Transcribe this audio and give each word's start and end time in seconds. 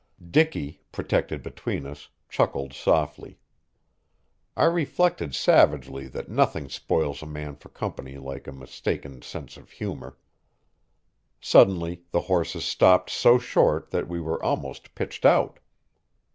Dicky, 0.31 0.81
protected 0.91 1.43
between 1.43 1.85
us, 1.85 2.09
chuckled 2.27 2.73
softly. 2.73 3.37
I 4.57 4.63
reflected 4.65 5.35
savagely 5.35 6.07
that 6.07 6.27
nothing 6.27 6.69
spoils 6.69 7.21
a 7.21 7.27
man 7.27 7.55
for 7.55 7.69
company 7.69 8.17
like 8.17 8.47
a 8.47 8.51
mistaken 8.51 9.21
sense 9.21 9.57
of 9.57 9.69
humor. 9.69 10.17
Suddenly 11.39 12.01
the 12.09 12.21
horses 12.21 12.65
stopped 12.65 13.11
so 13.11 13.37
short 13.37 13.91
that 13.91 14.07
we 14.07 14.19
were 14.19 14.43
almost 14.43 14.95
pitched 14.95 15.23
out. 15.23 15.59